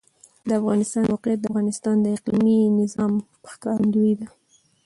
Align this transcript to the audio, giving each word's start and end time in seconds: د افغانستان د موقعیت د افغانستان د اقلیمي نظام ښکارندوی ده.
د 0.47 0.49
افغانستان 0.59 0.95
د 1.05 1.09
موقعیت 1.13 1.39
د 1.41 1.45
افغانستان 1.51 1.95
د 2.01 2.05
اقلیمي 2.17 2.59
نظام 2.79 3.13
ښکارندوی 3.51 4.13
ده. 4.19 4.27